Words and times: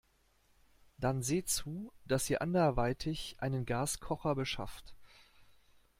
Dann 0.97 1.21
seht 1.21 1.47
zu, 1.47 1.93
dass 2.05 2.27
ihr 2.27 2.41
anderweitig 2.41 3.35
einen 3.37 3.67
Gaskocher 3.67 4.33
beschafft. 4.33 4.95